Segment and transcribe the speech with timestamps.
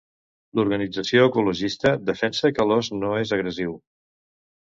[0.59, 3.77] L'organització ecologista defensa que l'os no és agressiu.